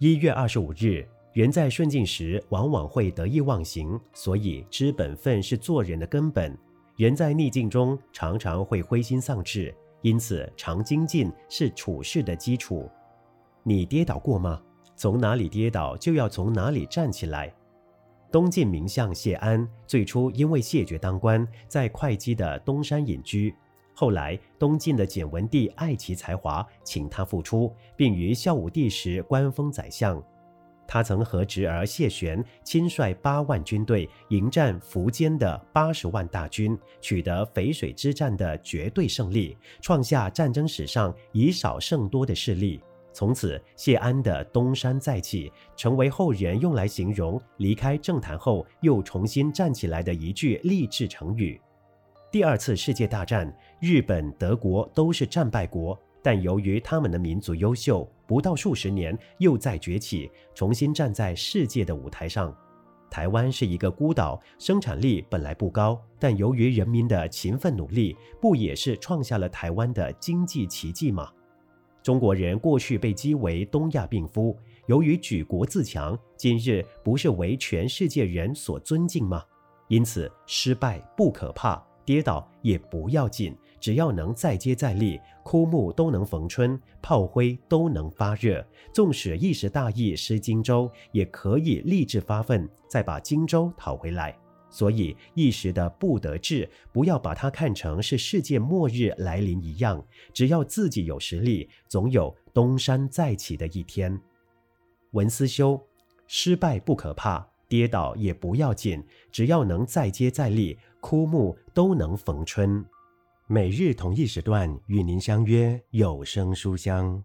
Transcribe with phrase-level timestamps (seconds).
[0.00, 6.56] 一月二十五日，人在顺境时往往会得意忘形，所以知本分是做人的根本。
[6.94, 12.88] 人在逆境中常常会灰心丧志，因此常精进是处事的基础。
[13.64, 14.62] 你跌倒过吗？
[14.94, 17.52] 从哪里跌倒，就要从哪里站起来。
[18.30, 23.52] 东晋名相谢安最初因为谢绝当官，在会稽的东山隐居。
[24.00, 30.22] 后来，东晋的简文帝爱其才华，请他复出，并于孝武帝时官封宰相。
[30.86, 42.80] 他曾和侄儿谢玄亲率八万军队迎战苻坚的八十万大军，取得淝水之战的绝对胜利，创下战争史上以少胜多的事例。
[43.12, 51.60] 从此，谢安的东山再起，成为后人用来形容离开政坛后又重新站起来的一句励志成语。
[52.30, 53.50] 第二次世界大战，
[53.80, 62.54] 日本、德国都是战败国，但由于他们的民族优秀，不到数十年又再崛起，重新站在世界的舞台上。
[63.10, 71.32] 台湾是一个孤岛，生产力本来不高，但由于人民的勤奋努力，不也是创下了台湾的经济奇迹吗？
[72.02, 74.54] 中国人过去被讥为东亚病夫，
[74.84, 79.42] 由于举国自强，今日不是为全世界人所尊敬吗？
[79.88, 81.82] 因此，失败不可怕。
[82.08, 88.66] 跌倒也不要紧，只要能再接再厉，枯木都能逢春，炮灰都能发热。
[88.94, 94.34] 纵使一时大意失荆州，也可以立志发奋，再把荆州讨回来。
[94.70, 100.02] 所以一时的不得志，不要把它看成是世界末日来临一样。
[100.32, 104.18] 只要自己有实力，总有东山再起的一天。
[105.10, 105.78] 文思修，
[106.26, 110.78] 失败不可怕，跌倒也不要紧，只要能再接再厉。
[111.00, 112.84] 枯木都能逢春。
[113.46, 117.22] 每日同一时段与您相约有声书香。